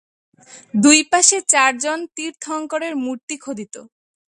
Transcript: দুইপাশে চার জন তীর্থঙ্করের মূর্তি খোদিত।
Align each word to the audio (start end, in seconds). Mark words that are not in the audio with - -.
দুইপাশে 0.73 1.37
চার 1.47 1.71
জন 1.77 1.99
তীর্থঙ্করের 2.15 2.93
মূর্তি 2.95 3.35
খোদিত। 3.37 3.75